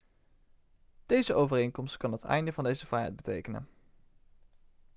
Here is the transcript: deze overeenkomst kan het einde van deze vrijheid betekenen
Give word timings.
deze 1.05 1.33
overeenkomst 1.33 1.97
kan 1.97 2.11
het 2.11 2.23
einde 2.23 2.53
van 2.53 2.63
deze 2.63 2.85
vrijheid 2.85 3.15
betekenen 3.15 3.67